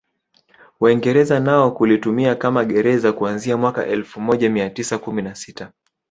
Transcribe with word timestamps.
Waingereza 0.79 1.39
nao 1.39 1.71
kulitumia 1.71 2.35
kama 2.35 2.65
gereza 2.65 3.13
kuanzia 3.13 3.57
mwaka 3.57 3.85
elfu 3.85 4.21
moja 4.21 4.49
mia 4.49 4.69
tisa 4.69 4.97
kumi 4.97 5.21
na 5.21 5.35
sita 5.35 5.71